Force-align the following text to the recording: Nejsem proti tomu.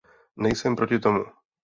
Nejsem 0.37 0.75
proti 0.75 0.99
tomu. 0.99 1.25